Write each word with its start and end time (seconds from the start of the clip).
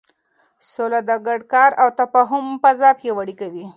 سوله 0.71 0.99
د 1.09 1.11
ګډ 1.25 1.41
کار 1.53 1.71
او 1.81 1.87
تفاهم 1.99 2.45
فضا 2.63 2.89
پیاوړې 2.99 3.35
کوي. 3.41 3.65